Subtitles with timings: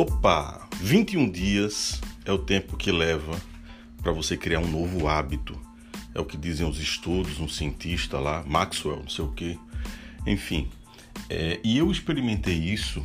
[0.00, 0.66] Opa!
[0.80, 3.38] 21 dias é o tempo que leva
[4.02, 5.60] para você criar um novo hábito.
[6.14, 9.60] É o que dizem os estudos, um cientista lá, Maxwell, não sei o que.
[10.26, 10.70] Enfim,
[11.28, 13.04] é, e eu experimentei isso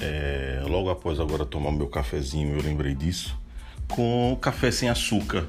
[0.00, 3.36] é, logo após agora tomar meu cafezinho, eu lembrei disso,
[3.88, 5.48] com café sem açúcar.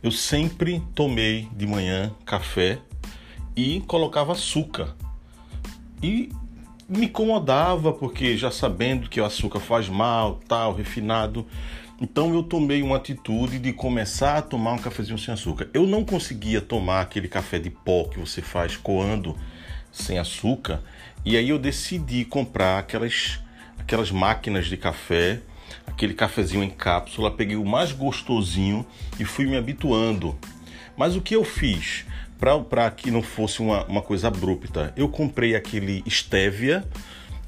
[0.00, 2.78] Eu sempre tomei de manhã café
[3.56, 4.94] e colocava açúcar.
[6.00, 6.30] E
[6.88, 11.46] me incomodava porque já sabendo que o açúcar faz mal, tal, refinado.
[12.00, 15.68] Então eu tomei uma atitude de começar a tomar um cafezinho sem açúcar.
[15.72, 19.36] Eu não conseguia tomar aquele café de pó que você faz coando
[19.92, 20.82] sem açúcar,
[21.24, 23.40] e aí eu decidi comprar aquelas
[23.78, 25.40] aquelas máquinas de café,
[25.86, 28.84] aquele cafezinho em cápsula, peguei o mais gostosinho
[29.20, 30.36] e fui me habituando.
[30.96, 32.04] Mas o que eu fiz?
[32.64, 34.92] Para que não fosse uma, uma coisa abrupta.
[34.96, 36.84] Eu comprei aquele stevia,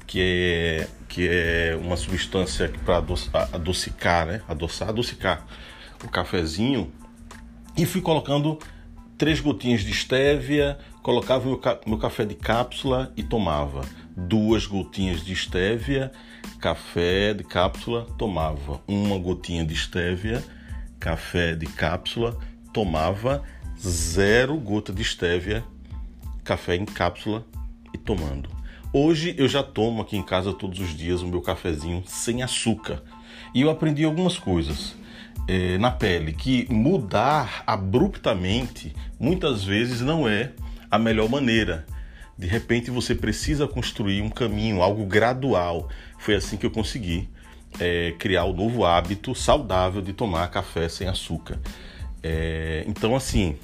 [0.07, 2.97] que é, que é uma substância para
[3.53, 4.41] adocicar, né?
[4.47, 5.45] Adoçar, adocicar
[6.03, 6.91] o cafezinho.
[7.77, 8.57] E fui colocando
[9.17, 13.81] três gotinhas de stevia, colocava meu, meu café de cápsula e tomava.
[14.15, 16.11] Duas gotinhas de stevia,
[16.59, 18.81] café de cápsula, tomava.
[18.87, 20.43] Uma gotinha de stevia,
[20.99, 22.37] café de cápsula,
[22.73, 23.43] tomava
[23.79, 25.63] zero gota de estévia,
[26.43, 27.45] café em cápsula
[27.93, 28.49] e tomando.
[28.93, 33.03] Hoje eu já tomo aqui em casa todos os dias o meu cafezinho sem açúcar
[33.53, 34.95] e eu aprendi algumas coisas
[35.47, 40.53] é, na pele que mudar abruptamente muitas vezes não é
[40.89, 41.85] a melhor maneira.
[42.37, 45.89] De repente você precisa construir um caminho, algo gradual.
[46.19, 47.29] Foi assim que eu consegui
[47.79, 51.59] é, criar o novo hábito saudável de tomar café sem açúcar.
[52.21, 53.57] É, então, assim,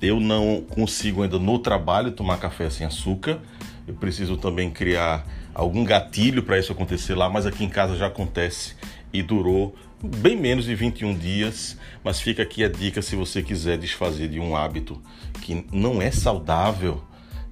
[0.00, 3.40] eu não consigo ainda no trabalho tomar café sem açúcar.
[3.86, 8.06] Eu preciso também criar algum gatilho para isso acontecer lá, mas aqui em casa já
[8.06, 8.74] acontece
[9.12, 11.76] e durou bem menos de 21 dias.
[12.02, 15.00] Mas fica aqui a dica se você quiser desfazer de um hábito
[15.42, 17.02] que não é saudável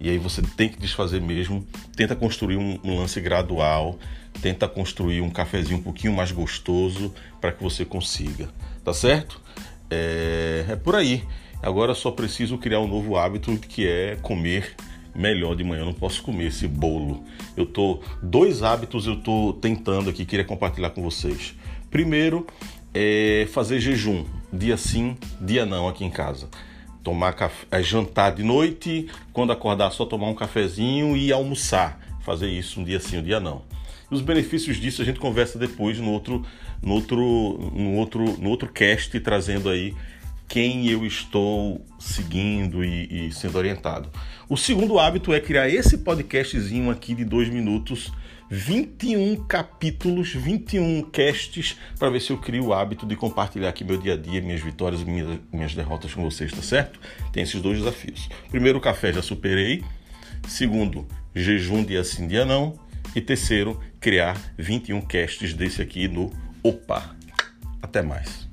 [0.00, 1.66] e aí você tem que desfazer mesmo.
[1.96, 3.98] Tenta construir um, lance gradual,
[4.40, 8.48] tenta construir um cafezinho um pouquinho mais gostoso para que você consiga,
[8.84, 9.40] tá certo?
[9.90, 11.24] É, é por aí.
[11.62, 14.74] Agora só preciso criar um novo hábito que é comer
[15.14, 15.82] melhor de manhã.
[15.82, 17.24] Eu não posso comer esse bolo.
[17.56, 21.54] Eu tô dois hábitos eu tô tentando aqui, queria compartilhar com vocês.
[21.90, 22.46] Primeiro
[22.94, 26.48] é fazer jejum, dia sim, dia não aqui em casa.
[27.02, 31.98] Tomar café, jantar de noite, quando acordar só tomar um cafezinho e almoçar.
[32.22, 33.62] Fazer isso um dia sim, um dia não.
[34.10, 36.44] Os benefícios disso a gente conversa depois no outro,
[36.82, 39.94] no outro, no outro, no outro cast trazendo aí
[40.48, 44.10] quem eu estou seguindo e, e, sendo orientado.
[44.48, 48.10] O segundo hábito é criar esse podcastzinho aqui de dois minutos,
[48.50, 53.98] 21 capítulos, 21 casts, para ver se eu crio o hábito de compartilhar aqui meu
[53.98, 56.98] dia a dia, minhas vitórias e minhas, minhas derrotas com vocês, tá certo?
[57.30, 58.30] Tem esses dois desafios.
[58.50, 59.84] Primeiro, café já superei.
[60.48, 62.78] Segundo, jejum dia sim, dia não.
[63.14, 66.32] E terceiro, criar 21 casts desse aqui no
[66.62, 67.14] Opa.
[67.82, 68.47] Até mais.